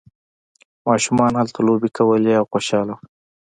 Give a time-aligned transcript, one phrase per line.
[0.87, 3.05] ماشومان هلته لوبې کولې او خوشحاله وو.